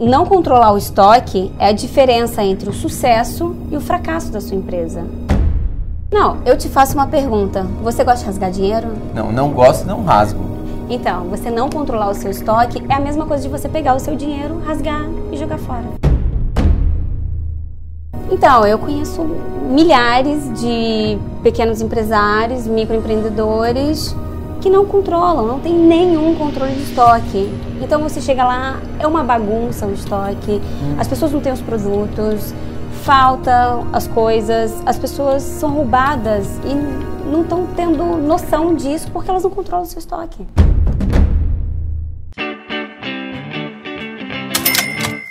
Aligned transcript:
Não 0.00 0.24
controlar 0.24 0.72
o 0.72 0.78
estoque 0.78 1.52
é 1.58 1.66
a 1.66 1.72
diferença 1.72 2.42
entre 2.42 2.66
o 2.66 2.72
sucesso 2.72 3.54
e 3.70 3.76
o 3.76 3.80
fracasso 3.80 4.32
da 4.32 4.40
sua 4.40 4.56
empresa. 4.56 5.04
Não, 6.10 6.38
eu 6.46 6.56
te 6.56 6.66
faço 6.70 6.94
uma 6.94 7.06
pergunta. 7.06 7.64
Você 7.82 8.02
gosta 8.02 8.20
de 8.20 8.24
rasgar 8.24 8.50
dinheiro? 8.50 8.88
Não, 9.14 9.30
não 9.30 9.52
gosto, 9.52 9.86
não 9.86 10.02
rasgo. 10.02 10.42
Então, 10.88 11.28
você 11.28 11.50
não 11.50 11.68
controlar 11.68 12.08
o 12.08 12.14
seu 12.14 12.30
estoque 12.30 12.82
é 12.88 12.94
a 12.94 13.00
mesma 13.00 13.26
coisa 13.26 13.42
de 13.42 13.50
você 13.50 13.68
pegar 13.68 13.94
o 13.94 14.00
seu 14.00 14.16
dinheiro, 14.16 14.62
rasgar 14.64 15.04
e 15.30 15.36
jogar 15.36 15.58
fora. 15.58 15.84
Então, 18.30 18.66
eu 18.66 18.78
conheço 18.78 19.22
milhares 19.68 20.58
de 20.58 21.18
pequenos 21.42 21.82
empresários, 21.82 22.66
microempreendedores 22.66 24.16
que 24.62 24.70
não 24.70 24.86
controlam, 24.86 25.44
não 25.44 25.58
tem 25.58 25.74
nenhum 25.74 26.36
controle 26.36 26.72
de 26.72 26.82
estoque. 26.82 27.52
Então 27.80 28.00
você 28.00 28.20
chega 28.20 28.44
lá, 28.44 28.80
é 28.98 29.06
uma 29.06 29.24
bagunça 29.24 29.86
o 29.86 29.92
estoque, 29.92 30.62
as 30.96 31.08
pessoas 31.08 31.32
não 31.32 31.40
têm 31.40 31.52
os 31.52 31.60
produtos, 31.60 32.54
faltam 33.02 33.88
as 33.92 34.06
coisas, 34.06 34.80
as 34.86 34.96
pessoas 34.96 35.42
são 35.42 35.70
roubadas 35.70 36.46
e 36.64 37.28
não 37.28 37.42
estão 37.42 37.66
tendo 37.74 38.04
noção 38.16 38.74
disso 38.76 39.10
porque 39.12 39.28
elas 39.28 39.42
não 39.42 39.50
controlam 39.50 39.84
o 39.84 39.88
seu 39.88 39.98
estoque. 39.98 40.46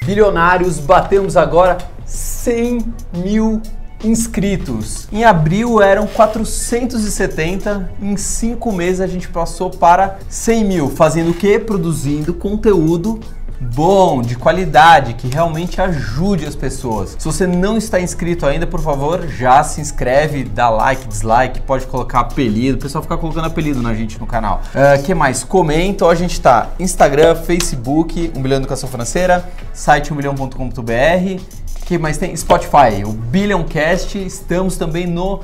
Bilionários, 0.06 0.78
batemos 0.78 1.38
agora 1.38 1.78
100 2.06 2.80
mil 3.14 3.62
inscritos. 4.04 5.08
Em 5.12 5.24
abril 5.24 5.82
eram 5.82 6.08
470, 6.08 7.92
em 8.02 8.18
cinco 8.18 8.72
meses 8.72 9.02
a 9.02 9.08
gente 9.08 9.28
passou 9.28 9.70
para 9.70 10.18
100 10.30 10.66
mil. 10.66 10.90
Fazendo 10.90 11.32
o 11.32 11.34
que? 11.34 11.60
Produzindo 11.60 12.34
conteúdo 12.34 13.20
bom, 13.62 14.24
de 14.24 14.36
qualidade, 14.36 15.14
que 15.14 15.28
realmente 15.28 15.80
ajude 15.80 16.48
as 16.48 16.56
pessoas. 16.56 17.16
Se 17.18 17.24
você 17.24 17.46
não 17.46 17.78
está 17.78 18.02
inscrito 18.02 18.46
ainda, 18.46 18.66
por 18.66 18.82
favor, 18.82 19.28
já 19.28 19.64
se 19.64 19.80
inscreve, 19.80 20.44
dá 20.44 20.68
like, 20.70 21.08
dislike, 21.08 21.62
pode 21.62 21.86
colocar 21.86 22.22
apelido, 22.22 22.80
o 22.80 22.82
pessoal 22.82 23.04
fica 23.04 23.16
colocando 23.18 23.46
apelido 23.46 23.82
na 23.82 23.94
gente 23.94 24.20
no 24.20 24.26
canal. 24.26 24.62
Uh, 24.74 25.02
que 25.04 25.14
mais? 25.14 25.44
Comenta, 25.44 26.08
a 26.08 26.16
gente 26.16 26.34
está 26.34 26.70
Instagram, 26.80 27.36
Facebook, 27.36 28.32
1 28.36 28.42
bilhão 28.42 28.58
educação 28.58 28.90
financeira, 28.90 29.48
site 29.74 30.12
1bilhão.com.br 30.12 31.61
que 31.84 31.98
mais 31.98 32.18
tem? 32.18 32.36
Spotify, 32.36 33.04
o 33.06 33.12
Billioncast, 33.12 34.18
estamos 34.18 34.78
também 34.78 35.06
no 35.08 35.42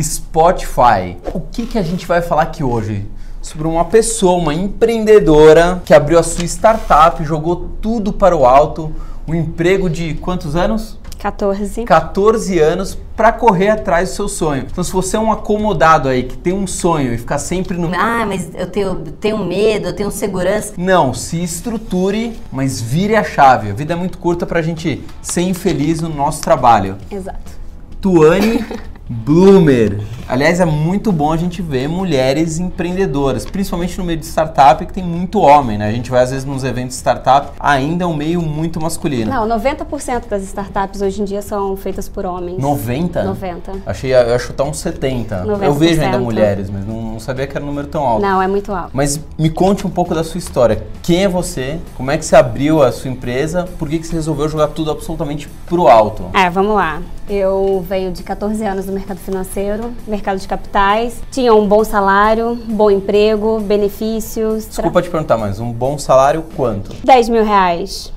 Spotify. 0.00 1.16
O 1.32 1.40
que, 1.40 1.66
que 1.66 1.78
a 1.78 1.82
gente 1.82 2.06
vai 2.06 2.20
falar 2.20 2.42
aqui 2.42 2.62
hoje? 2.62 3.06
Sobre 3.40 3.66
uma 3.66 3.84
pessoa, 3.84 4.36
uma 4.36 4.52
empreendedora 4.52 5.80
que 5.84 5.94
abriu 5.94 6.18
a 6.18 6.22
sua 6.22 6.44
startup, 6.44 7.22
jogou 7.24 7.70
tudo 7.80 8.12
para 8.12 8.36
o 8.36 8.44
alto, 8.44 8.94
um 9.26 9.34
emprego 9.34 9.88
de 9.88 10.14
quantos 10.14 10.56
anos? 10.56 10.98
14. 11.18 11.84
14 11.84 12.58
anos 12.58 12.98
para 13.16 13.32
correr 13.32 13.70
atrás 13.70 14.10
do 14.10 14.14
seu 14.14 14.28
sonho. 14.28 14.66
Então, 14.70 14.84
se 14.84 14.92
você 14.92 15.16
é 15.16 15.20
um 15.20 15.32
acomodado 15.32 16.08
aí 16.08 16.24
que 16.24 16.36
tem 16.36 16.52
um 16.52 16.66
sonho 16.66 17.14
e 17.14 17.18
ficar 17.18 17.38
sempre 17.38 17.78
no. 17.78 17.94
Ah, 17.94 18.24
mas 18.26 18.50
eu 18.54 18.66
tenho, 18.66 18.96
tenho 19.12 19.38
medo, 19.38 19.88
eu 19.88 19.96
tenho 19.96 20.10
segurança. 20.10 20.74
Não, 20.76 21.14
se 21.14 21.42
estruture, 21.42 22.38
mas 22.52 22.80
vire 22.80 23.16
a 23.16 23.24
chave. 23.24 23.70
A 23.70 23.74
vida 23.74 23.94
é 23.94 23.96
muito 23.96 24.18
curta 24.18 24.44
para 24.46 24.58
a 24.58 24.62
gente 24.62 25.02
ser 25.22 25.42
infeliz 25.42 26.00
no 26.00 26.08
nosso 26.08 26.42
trabalho. 26.42 26.96
Exato. 27.10 27.52
Tuane 28.00 28.64
Bloomer. 29.08 30.00
Aliás, 30.28 30.58
é 30.58 30.64
muito 30.64 31.12
bom 31.12 31.32
a 31.32 31.36
gente 31.36 31.62
ver 31.62 31.88
mulheres 31.88 32.58
empreendedoras, 32.58 33.44
principalmente 33.44 33.96
no 33.96 34.04
meio 34.04 34.18
de 34.18 34.26
startup, 34.26 34.84
que 34.84 34.92
tem 34.92 35.04
muito 35.04 35.38
homem, 35.38 35.78
né? 35.78 35.86
A 35.86 35.92
gente 35.92 36.10
vai 36.10 36.22
às 36.22 36.30
vezes 36.30 36.44
nos 36.44 36.64
eventos 36.64 36.96
de 36.96 36.98
startup, 36.98 37.52
ainda 37.60 38.02
é 38.02 38.06
um 38.06 38.16
meio 38.16 38.42
muito 38.42 38.80
masculino. 38.80 39.30
Não, 39.30 39.46
90% 39.46 40.26
das 40.28 40.42
startups 40.42 41.00
hoje 41.00 41.22
em 41.22 41.24
dia 41.24 41.40
são 41.42 41.76
feitas 41.76 42.08
por 42.08 42.26
homens. 42.26 42.58
90? 42.58 43.22
90. 43.22 43.72
Achei, 43.86 44.12
eu 44.12 44.30
ia 44.30 44.38
chutar 44.40 44.64
uns 44.64 44.78
70. 44.80 45.44
90%. 45.44 45.62
Eu 45.62 45.74
vejo 45.74 46.02
ainda 46.02 46.18
mulheres, 46.18 46.68
mas 46.68 46.84
não, 46.84 47.05
não 47.16 47.20
sabia 47.20 47.46
que 47.46 47.56
era 47.56 47.64
um 47.64 47.68
número 47.68 47.88
tão 47.88 48.06
alto. 48.06 48.22
Não, 48.22 48.40
é 48.40 48.46
muito 48.46 48.72
alto. 48.72 48.90
Mas 48.92 49.18
me 49.38 49.48
conte 49.48 49.86
um 49.86 49.90
pouco 49.90 50.14
da 50.14 50.22
sua 50.22 50.38
história. 50.38 50.86
Quem 51.02 51.24
é 51.24 51.28
você? 51.28 51.80
Como 51.96 52.10
é 52.10 52.18
que 52.18 52.24
você 52.24 52.36
abriu 52.36 52.82
a 52.82 52.92
sua 52.92 53.10
empresa? 53.10 53.66
Por 53.78 53.88
que, 53.88 53.98
que 53.98 54.06
você 54.06 54.14
resolveu 54.14 54.48
jogar 54.48 54.68
tudo 54.68 54.90
absolutamente 54.90 55.48
pro 55.66 55.88
alto? 55.88 56.24
É, 56.34 56.50
vamos 56.50 56.76
lá. 56.76 57.00
Eu 57.28 57.84
venho 57.88 58.12
de 58.12 58.22
14 58.22 58.62
anos 58.64 58.86
no 58.86 58.92
mercado 58.92 59.18
financeiro, 59.18 59.92
mercado 60.06 60.38
de 60.38 60.46
capitais. 60.46 61.22
Tinha 61.30 61.54
um 61.54 61.66
bom 61.66 61.82
salário, 61.82 62.54
bom 62.54 62.90
emprego, 62.90 63.58
benefícios. 63.60 64.66
Desculpa 64.66 65.02
te 65.02 65.08
perguntar, 65.10 65.36
mas 65.38 65.58
um 65.58 65.72
bom 65.72 65.98
salário 65.98 66.44
quanto? 66.54 66.94
10 67.02 67.28
mil 67.30 67.44
reais. 67.44 68.12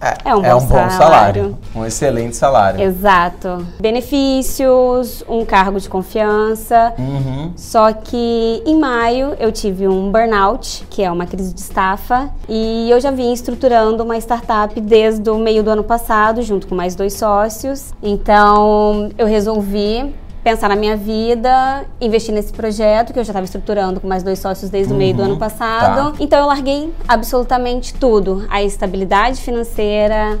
É, 0.00 0.30
é 0.30 0.34
um, 0.34 0.40
bom, 0.42 0.46
é 0.46 0.54
um 0.54 0.60
salário. 0.60 0.82
bom 0.84 0.90
salário. 0.90 1.58
Um 1.74 1.84
excelente 1.84 2.36
salário. 2.36 2.80
Exato. 2.80 3.66
Benefícios, 3.80 5.24
um 5.28 5.44
cargo 5.44 5.80
de 5.80 5.88
confiança. 5.88 6.94
Uhum. 6.96 7.52
Só 7.56 7.92
que 7.92 8.62
em 8.64 8.78
maio 8.78 9.34
eu 9.40 9.50
tive 9.50 9.88
um 9.88 10.12
burnout, 10.12 10.86
que 10.88 11.02
é 11.02 11.10
uma 11.10 11.26
crise 11.26 11.52
de 11.52 11.60
estafa, 11.60 12.30
e 12.48 12.88
eu 12.90 13.00
já 13.00 13.10
vim 13.10 13.32
estruturando 13.32 14.04
uma 14.04 14.16
startup 14.18 14.80
desde 14.80 15.28
o 15.30 15.38
meio 15.38 15.62
do 15.62 15.70
ano 15.70 15.82
passado, 15.82 16.42
junto 16.42 16.66
com 16.68 16.74
mais 16.74 16.94
dois 16.94 17.14
sócios. 17.14 17.92
Então 18.02 19.10
eu 19.18 19.26
resolvi 19.26 20.14
pensar 20.42 20.68
na 20.68 20.76
minha 20.76 20.96
vida, 20.96 21.84
investir 22.00 22.34
nesse 22.34 22.52
projeto 22.52 23.12
que 23.12 23.18
eu 23.18 23.24
já 23.24 23.32
estava 23.32 23.44
estruturando 23.44 24.00
com 24.00 24.06
mais 24.06 24.22
dois 24.22 24.38
sócios 24.38 24.70
desde 24.70 24.92
uhum, 24.92 24.96
o 24.96 24.98
meio 24.98 25.14
do 25.14 25.22
ano 25.22 25.32
uhum. 25.32 25.38
passado. 25.38 26.12
Tá. 26.12 26.16
Então 26.20 26.38
eu 26.38 26.46
larguei 26.46 26.92
absolutamente 27.06 27.94
tudo, 27.94 28.46
a 28.48 28.62
estabilidade 28.62 29.40
financeira, 29.40 30.38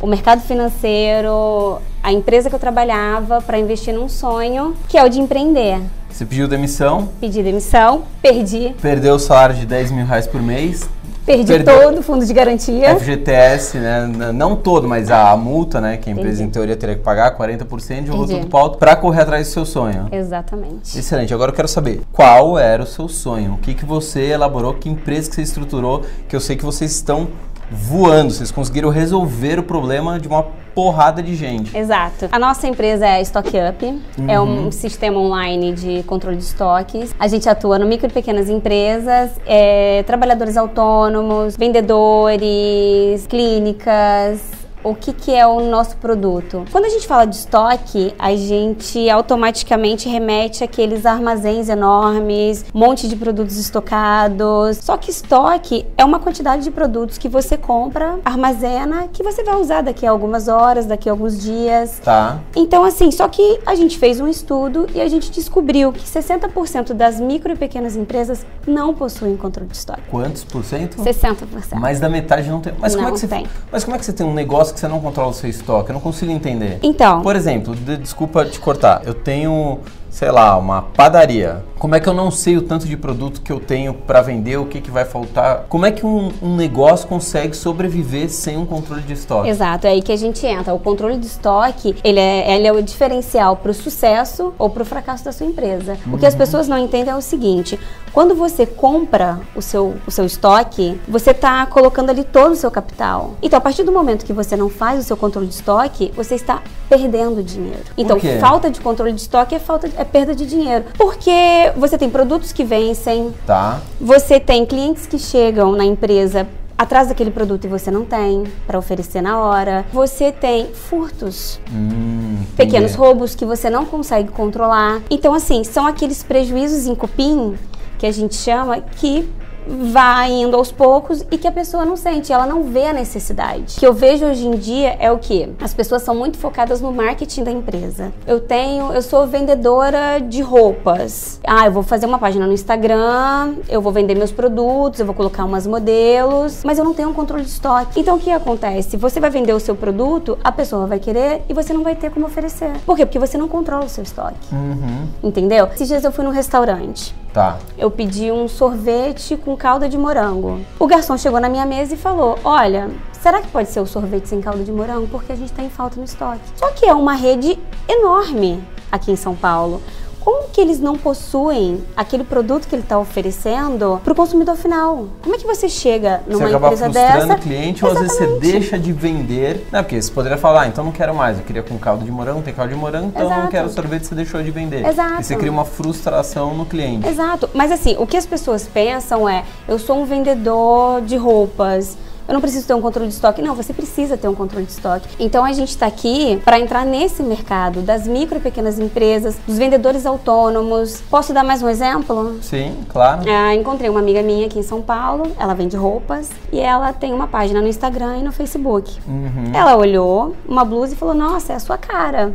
o 0.00 0.06
mercado 0.06 0.40
financeiro, 0.40 1.78
a 2.02 2.12
empresa 2.12 2.48
que 2.48 2.54
eu 2.54 2.60
trabalhava 2.60 3.42
para 3.42 3.58
investir 3.58 3.92
num 3.92 4.08
sonho, 4.08 4.74
que 4.88 4.96
é 4.96 5.04
o 5.04 5.08
de 5.08 5.20
empreender. 5.20 5.80
Você 6.10 6.24
pediu 6.24 6.48
demissão? 6.48 7.08
Pedi 7.20 7.42
demissão, 7.42 8.02
perdi. 8.20 8.74
Perdeu 8.80 9.14
o 9.14 9.18
salário 9.18 9.54
de 9.54 9.66
10 9.66 9.92
mil 9.92 10.06
reais 10.06 10.26
por 10.26 10.42
mês? 10.42 10.88
Perdi 11.24 11.52
Perdeu 11.52 11.80
todo 11.80 11.98
o 11.98 12.02
fundo 12.02 12.24
de 12.24 12.32
garantia. 12.32 12.96
FGTS, 12.98 13.78
né? 13.78 14.06
Não 14.34 14.56
todo, 14.56 14.88
mas 14.88 15.10
a 15.10 15.36
multa, 15.36 15.80
né? 15.80 15.96
Que 15.96 16.08
a 16.08 16.12
empresa, 16.12 16.42
Entendi. 16.42 16.48
em 16.48 16.50
teoria, 16.50 16.76
teria 16.76 16.96
que 16.96 17.02
pagar, 17.02 17.36
40%, 17.36 18.06
jogou 18.06 18.26
tudo 18.26 18.46
para 18.46 18.60
alto 18.60 18.78
para 18.78 18.96
correr 18.96 19.22
atrás 19.22 19.46
do 19.46 19.52
seu 19.52 19.64
sonho. 19.66 20.08
Exatamente. 20.10 20.98
Excelente. 20.98 21.32
Agora 21.32 21.50
eu 21.50 21.54
quero 21.54 21.68
saber, 21.68 22.00
qual 22.12 22.58
era 22.58 22.82
o 22.82 22.86
seu 22.86 23.08
sonho? 23.08 23.54
O 23.54 23.58
que, 23.58 23.74
que 23.74 23.84
você 23.84 24.30
elaborou? 24.30 24.74
Que 24.74 24.88
empresa 24.88 25.28
que 25.28 25.36
você 25.36 25.42
estruturou? 25.42 26.02
Que 26.28 26.34
eu 26.34 26.40
sei 26.40 26.56
que 26.56 26.64
vocês 26.64 26.90
estão 26.90 27.28
voando. 27.70 28.32
Vocês 28.32 28.50
conseguiram 28.50 28.90
resolver 28.90 29.58
o 29.58 29.62
problema 29.62 30.18
de 30.18 30.28
uma 30.28 30.42
porrada 30.74 31.22
de 31.22 31.34
gente. 31.34 31.76
Exato. 31.76 32.28
A 32.30 32.38
nossa 32.38 32.66
empresa 32.66 33.06
é 33.06 33.16
a 33.16 33.20
Stock 33.20 33.48
Up, 33.48 33.84
uhum. 33.84 34.00
é 34.28 34.40
um 34.40 34.64
uhum. 34.64 34.72
sistema 34.72 35.18
online 35.18 35.72
de 35.72 36.02
controle 36.04 36.36
de 36.36 36.44
estoques. 36.44 37.14
A 37.18 37.26
gente 37.26 37.48
atua 37.48 37.78
no 37.78 37.86
micro 37.86 38.08
e 38.08 38.12
pequenas 38.12 38.48
empresas, 38.48 39.30
é, 39.46 40.02
trabalhadores 40.04 40.56
autônomos, 40.56 41.56
vendedores, 41.56 43.26
clínicas, 43.28 44.59
o 44.82 44.94
que, 44.94 45.12
que 45.12 45.34
é 45.34 45.46
o 45.46 45.60
nosso 45.60 45.96
produto. 45.96 46.64
Quando 46.70 46.86
a 46.86 46.88
gente 46.88 47.06
fala 47.06 47.24
de 47.24 47.36
estoque, 47.36 48.14
a 48.18 48.34
gente 48.34 49.08
automaticamente 49.10 50.08
remete 50.08 50.64
àqueles 50.64 51.06
armazéns 51.06 51.68
enormes, 51.68 52.64
um 52.74 52.78
monte 52.78 53.08
de 53.08 53.16
produtos 53.16 53.56
estocados. 53.56 54.78
Só 54.78 54.96
que 54.96 55.10
estoque 55.10 55.86
é 55.96 56.04
uma 56.04 56.18
quantidade 56.18 56.62
de 56.62 56.70
produtos 56.70 57.18
que 57.18 57.28
você 57.28 57.56
compra, 57.56 58.18
armazena, 58.24 59.08
que 59.12 59.22
você 59.22 59.42
vai 59.42 59.56
usar 59.56 59.82
daqui 59.82 60.06
a 60.06 60.10
algumas 60.10 60.48
horas, 60.48 60.86
daqui 60.86 61.08
a 61.08 61.12
alguns 61.12 61.40
dias. 61.40 62.00
Tá. 62.02 62.40
Então, 62.56 62.84
assim, 62.84 63.10
só 63.10 63.28
que 63.28 63.60
a 63.66 63.74
gente 63.74 63.98
fez 63.98 64.20
um 64.20 64.28
estudo 64.28 64.86
e 64.94 65.00
a 65.00 65.08
gente 65.08 65.30
descobriu 65.30 65.92
que 65.92 66.04
60% 66.04 66.92
das 66.92 67.20
micro 67.20 67.52
e 67.52 67.56
pequenas 67.56 67.96
empresas 67.96 68.44
não 68.66 68.94
possuem 68.94 69.36
controle 69.36 69.68
de 69.68 69.76
estoque. 69.76 70.02
Quantos 70.10 70.44
por 70.44 70.64
cento? 70.64 70.96
60%. 70.96 71.78
Mais 71.78 72.00
da 72.00 72.08
metade 72.08 72.48
não 72.48 72.60
tem. 72.60 72.72
Mas 72.78 72.94
não 72.94 73.02
como 73.02 73.10
é 73.10 73.12
que 73.12 73.20
você 73.20 73.28
tem. 73.28 73.46
Mas 73.70 73.84
como 73.84 73.96
é 73.96 73.98
que 73.98 74.04
você 74.04 74.12
tem 74.12 74.26
um 74.26 74.34
negócio 74.34 74.69
que 74.72 74.80
você 74.80 74.88
não 74.88 75.00
controla 75.00 75.30
o 75.30 75.34
seu 75.34 75.48
estoque? 75.48 75.90
Eu 75.90 75.94
não 75.94 76.00
consigo 76.00 76.30
entender. 76.30 76.78
Então. 76.82 77.22
Por 77.22 77.36
exemplo, 77.36 77.74
de, 77.74 77.96
desculpa 77.96 78.44
te 78.44 78.58
cortar. 78.58 79.02
Eu 79.04 79.14
tenho 79.14 79.80
sei 80.10 80.30
lá, 80.30 80.56
uma 80.58 80.82
padaria. 80.82 81.62
Como 81.80 81.94
é 81.94 82.00
que 82.00 82.06
eu 82.06 82.12
não 82.12 82.30
sei 82.30 82.58
o 82.58 82.62
tanto 82.62 82.86
de 82.86 82.94
produto 82.94 83.40
que 83.40 83.50
eu 83.50 83.58
tenho 83.58 83.94
para 83.94 84.20
vender, 84.20 84.58
o 84.58 84.66
que, 84.66 84.82
que 84.82 84.90
vai 84.90 85.06
faltar? 85.06 85.64
Como 85.66 85.86
é 85.86 85.90
que 85.90 86.04
um, 86.04 86.30
um, 86.42 86.54
negócio 86.54 87.08
consegue 87.08 87.56
sobreviver 87.56 88.28
sem 88.28 88.58
um 88.58 88.66
controle 88.66 89.00
de 89.00 89.14
estoque? 89.14 89.48
Exato, 89.48 89.86
é 89.86 89.92
aí 89.92 90.02
que 90.02 90.12
a 90.12 90.16
gente 90.16 90.44
entra. 90.46 90.74
O 90.74 90.78
controle 90.78 91.16
de 91.16 91.24
estoque, 91.24 91.96
ele 92.04 92.20
é, 92.20 92.54
ele 92.54 92.66
é 92.66 92.72
o 92.72 92.82
diferencial 92.82 93.56
para 93.56 93.70
o 93.70 93.74
sucesso 93.74 94.52
ou 94.58 94.68
para 94.68 94.82
o 94.82 94.84
fracasso 94.84 95.24
da 95.24 95.32
sua 95.32 95.46
empresa. 95.46 95.96
Uhum. 96.04 96.16
O 96.16 96.18
que 96.18 96.26
as 96.26 96.34
uhum. 96.34 96.40
pessoas 96.40 96.68
não 96.68 96.76
entendem 96.76 97.14
é 97.14 97.16
o 97.16 97.22
seguinte, 97.22 97.80
quando 98.12 98.34
você 98.34 98.66
compra 98.66 99.40
o 99.56 99.62
seu, 99.62 99.94
o 100.06 100.10
seu 100.10 100.26
estoque, 100.26 101.00
você 101.08 101.30
está 101.30 101.64
colocando 101.64 102.10
ali 102.10 102.24
todo 102.24 102.52
o 102.52 102.56
seu 102.56 102.70
capital. 102.70 103.36
Então, 103.40 103.56
a 103.56 103.60
partir 103.60 103.84
do 103.84 103.92
momento 103.92 104.26
que 104.26 104.34
você 104.34 104.54
não 104.54 104.68
faz 104.68 105.00
o 105.00 105.02
seu 105.02 105.16
controle 105.16 105.46
de 105.46 105.54
estoque, 105.54 106.12
você 106.14 106.34
está 106.34 106.60
perdendo 106.90 107.42
dinheiro. 107.42 107.84
Então, 107.96 108.18
falta 108.38 108.68
de 108.70 108.80
controle 108.80 109.12
de 109.12 109.20
estoque 109.22 109.54
é 109.54 109.58
falta 109.58 109.88
de, 109.88 109.96
é 109.96 110.04
perda 110.04 110.34
de 110.34 110.44
dinheiro. 110.44 110.84
Porque 110.98 111.69
você 111.76 111.96
tem 111.98 112.10
produtos 112.10 112.52
que 112.52 112.64
vencem, 112.64 113.34
tá. 113.46 113.80
você 114.00 114.38
tem 114.38 114.64
clientes 114.66 115.06
que 115.06 115.18
chegam 115.18 115.72
na 115.72 115.84
empresa 115.84 116.46
atrás 116.76 117.08
daquele 117.08 117.30
produto 117.30 117.66
e 117.66 117.68
você 117.68 117.90
não 117.90 118.06
tem 118.06 118.44
para 118.66 118.78
oferecer 118.78 119.20
na 119.20 119.38
hora. 119.38 119.84
Você 119.92 120.32
tem 120.32 120.68
furtos, 120.72 121.60
Hum, 121.70 122.42
pequenos 122.56 122.94
roubos 122.94 123.34
que 123.34 123.44
você 123.44 123.68
não 123.68 123.84
consegue 123.84 124.30
controlar. 124.30 125.02
Então, 125.10 125.34
assim, 125.34 125.62
são 125.62 125.86
aqueles 125.86 126.22
prejuízos 126.22 126.86
em 126.86 126.94
cupim 126.94 127.54
que 127.98 128.06
a 128.06 128.12
gente 128.12 128.34
chama 128.34 128.80
que 128.80 129.28
vai 129.66 130.32
indo 130.32 130.56
aos 130.56 130.72
poucos 130.72 131.24
e 131.30 131.38
que 131.38 131.46
a 131.46 131.52
pessoa 131.52 131.84
não 131.84 131.96
sente, 131.96 132.32
ela 132.32 132.46
não 132.46 132.64
vê 132.64 132.86
a 132.86 132.92
necessidade. 132.92 133.76
O 133.76 133.80
que 133.80 133.86
eu 133.86 133.92
vejo 133.92 134.26
hoje 134.26 134.46
em 134.46 134.52
dia 134.52 134.96
é 134.98 135.10
o 135.10 135.18
que? 135.18 135.48
As 135.60 135.74
pessoas 135.74 136.02
são 136.02 136.14
muito 136.14 136.38
focadas 136.38 136.80
no 136.80 136.92
marketing 136.92 137.44
da 137.44 137.50
empresa. 137.50 138.12
Eu 138.26 138.40
tenho, 138.40 138.92
eu 138.92 139.02
sou 139.02 139.26
vendedora 139.26 140.18
de 140.18 140.42
roupas. 140.42 141.40
Ah, 141.46 141.66
eu 141.66 141.72
vou 141.72 141.82
fazer 141.82 142.06
uma 142.06 142.18
página 142.18 142.46
no 142.46 142.52
Instagram, 142.52 143.54
eu 143.68 143.80
vou 143.80 143.92
vender 143.92 144.14
meus 144.14 144.32
produtos, 144.32 145.00
eu 145.00 145.06
vou 145.06 145.14
colocar 145.14 145.44
umas 145.44 145.66
modelos, 145.66 146.62
mas 146.64 146.78
eu 146.78 146.84
não 146.84 146.94
tenho 146.94 147.08
um 147.08 147.14
controle 147.14 147.44
de 147.44 147.50
estoque. 147.50 148.00
Então 148.00 148.16
o 148.16 148.18
que 148.18 148.30
acontece? 148.30 148.96
Você 148.96 149.20
vai 149.20 149.30
vender 149.30 149.52
o 149.52 149.60
seu 149.60 149.74
produto, 149.74 150.38
a 150.42 150.52
pessoa 150.52 150.86
vai 150.86 150.98
querer 150.98 151.42
e 151.48 151.54
você 151.54 151.72
não 151.72 151.82
vai 151.82 151.94
ter 151.94 152.10
como 152.10 152.26
oferecer. 152.26 152.72
Por 152.86 152.96
quê? 152.96 153.04
Porque 153.04 153.18
você 153.18 153.36
não 153.36 153.48
controla 153.48 153.84
o 153.84 153.88
seu 153.88 154.02
estoque. 154.02 154.36
Uhum, 154.52 155.08
Entendeu? 155.22 155.68
Esses 155.74 155.88
dias 155.88 156.04
eu 156.04 156.12
fui 156.12 156.24
num 156.24 156.30
restaurante. 156.30 157.14
Tá. 157.32 157.58
Eu 157.78 157.90
pedi 157.90 158.30
um 158.30 158.46
sorvete 158.48 159.36
com 159.36 159.56
calda 159.56 159.88
de 159.88 159.96
morango. 159.96 160.60
O 160.78 160.86
garçom 160.86 161.16
chegou 161.16 161.40
na 161.40 161.48
minha 161.48 161.66
mesa 161.66 161.94
e 161.94 161.96
falou: 161.96 162.38
Olha, 162.44 162.90
será 163.12 163.40
que 163.40 163.48
pode 163.48 163.68
ser 163.70 163.80
o 163.80 163.86
sorvete 163.86 164.28
sem 164.28 164.40
calda 164.40 164.62
de 164.62 164.72
morango? 164.72 165.08
Porque 165.08 165.32
a 165.32 165.36
gente 165.36 165.50
está 165.50 165.62
em 165.62 165.70
falta 165.70 165.96
no 165.96 166.04
estoque. 166.04 166.40
Só 166.56 166.68
que 166.70 166.86
é 166.86 166.94
uma 166.94 167.14
rede 167.14 167.58
enorme 167.88 168.62
aqui 168.90 169.12
em 169.12 169.16
São 169.16 169.34
Paulo. 169.34 169.80
Como 170.20 170.48
que 170.48 170.60
eles 170.60 170.78
não 170.80 170.96
possuem 170.96 171.82
aquele 171.96 172.24
produto 172.24 172.68
que 172.68 172.74
ele 172.74 172.82
está 172.82 172.98
oferecendo 172.98 174.00
para 174.04 174.12
o 174.12 174.16
consumidor 174.16 174.54
final? 174.56 175.06
Como 175.22 175.34
é 175.34 175.38
que 175.38 175.46
você 175.46 175.68
chega 175.68 176.20
Você 176.26 176.32
numa 176.34 176.48
acaba 176.48 176.66
empresa 176.66 176.84
frustrando 176.90 177.26
dessa? 177.26 177.34
o 177.34 177.42
cliente 177.42 177.84
ou 177.84 177.90
às 177.90 177.98
vezes 177.98 178.16
você 178.16 178.24
Exatamente. 178.24 178.52
deixa 178.52 178.78
de 178.78 178.92
vender. 178.92 179.66
Não, 179.72 179.82
porque 179.82 180.00
você 180.00 180.10
poderia 180.12 180.36
falar, 180.36 180.62
ah, 180.62 180.66
então 180.68 180.84
não 180.84 180.92
quero 180.92 181.14
mais, 181.14 181.38
eu 181.38 181.44
queria 181.44 181.62
com 181.62 181.78
caldo 181.78 182.04
de 182.04 182.10
morango, 182.10 182.42
tem 182.42 182.52
caldo 182.52 182.72
de 182.74 182.78
morango, 182.78 183.08
então 183.08 183.22
eu 183.22 183.28
não 183.28 183.36
Exato. 183.36 183.50
quero 183.50 183.68
sorvete, 183.70 184.06
você 184.06 184.14
deixou 184.14 184.42
de 184.42 184.50
vender. 184.50 184.86
Exato. 184.86 185.20
E 185.20 185.24
você 185.24 185.36
cria 185.36 185.50
uma 185.50 185.64
frustração 185.64 186.54
no 186.54 186.66
cliente. 186.66 187.08
Exato. 187.08 187.48
Mas 187.54 187.72
assim, 187.72 187.96
o 187.98 188.06
que 188.06 188.16
as 188.16 188.26
pessoas 188.26 188.68
pensam 188.68 189.28
é: 189.28 189.44
eu 189.66 189.78
sou 189.78 189.98
um 190.00 190.04
vendedor 190.04 191.00
de 191.02 191.16
roupas. 191.16 191.96
Eu 192.30 192.34
não 192.34 192.40
preciso 192.40 192.64
ter 192.64 192.74
um 192.74 192.80
controle 192.80 193.08
de 193.08 193.14
estoque. 193.14 193.42
Não, 193.42 193.56
você 193.56 193.72
precisa 193.72 194.16
ter 194.16 194.28
um 194.28 194.36
controle 194.36 194.64
de 194.64 194.70
estoque. 194.70 195.08
Então 195.18 195.44
a 195.44 195.52
gente 195.52 195.70
está 195.70 195.86
aqui 195.86 196.40
para 196.44 196.60
entrar 196.60 196.86
nesse 196.86 197.24
mercado 197.24 197.82
das 197.82 198.06
micro 198.06 198.38
e 198.38 198.40
pequenas 198.40 198.78
empresas, 198.78 199.36
dos 199.44 199.58
vendedores 199.58 200.06
autônomos. 200.06 201.02
Posso 201.10 201.34
dar 201.34 201.42
mais 201.42 201.60
um 201.60 201.68
exemplo? 201.68 202.38
Sim, 202.40 202.76
claro. 202.88 203.22
Ah, 203.28 203.52
encontrei 203.52 203.90
uma 203.90 203.98
amiga 203.98 204.22
minha 204.22 204.46
aqui 204.46 204.60
em 204.60 204.62
São 204.62 204.80
Paulo, 204.80 205.32
ela 205.36 205.54
vende 205.54 205.76
roupas 205.76 206.30
e 206.52 206.60
ela 206.60 206.92
tem 206.92 207.12
uma 207.12 207.26
página 207.26 207.60
no 207.60 207.66
Instagram 207.66 208.18
e 208.18 208.22
no 208.22 208.30
Facebook. 208.30 208.96
Uhum. 209.08 209.50
Ela 209.52 209.74
olhou 209.74 210.36
uma 210.48 210.64
blusa 210.64 210.94
e 210.94 210.96
falou: 210.96 211.16
Nossa, 211.16 211.52
é 211.52 211.56
a 211.56 211.60
sua 211.60 211.78
cara. 211.78 212.32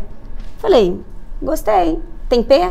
Falei: 0.58 1.00
Gostei. 1.42 2.02
Tem 2.28 2.44
P? 2.44 2.70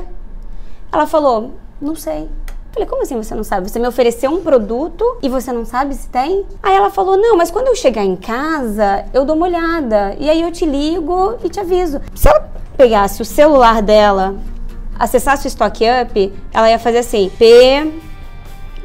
Ela 0.93 1.07
falou: 1.07 1.55
Não 1.81 1.97
sei. 1.97 2.29
Falei, 2.75 2.89
como 2.89 3.03
assim 3.03 3.17
você 3.17 3.37
não 3.37 3.45
sabe? 3.45 3.71
Você 3.71 3.79
me 3.79 3.87
ofereceu 3.87 4.33
um 4.33 4.43
produto 4.43 5.05
e 5.23 5.29
você 5.29 5.53
não 5.53 5.65
sabe 5.65 5.95
se 5.95 6.09
tem? 6.09 6.45
Aí 6.61 6.75
ela 6.75 6.91
falou, 6.91 7.17
não, 7.17 7.37
mas 7.37 7.49
quando 7.49 7.69
eu 7.69 7.77
chegar 7.77 8.03
em 8.03 8.17
casa, 8.17 9.05
eu 9.15 9.25
dou 9.25 9.37
uma 9.37 9.47
olhada. 9.47 10.17
E 10.19 10.29
aí 10.29 10.43
eu 10.43 10.51
te 10.51 10.67
ligo 10.67 11.37
e 11.45 11.49
te 11.49 11.61
aviso. 11.61 12.01
Se 12.17 12.29
ela 12.29 12.51
pegasse 12.77 13.23
o 13.23 13.25
celular 13.25 13.81
dela, 13.81 14.35
acessasse 14.99 15.47
o 15.47 15.49
Stock 15.49 15.85
Up, 16.03 16.33
ela 16.53 16.69
ia 16.69 16.79
fazer 16.81 16.99
assim, 16.99 17.31
P, 17.39 17.93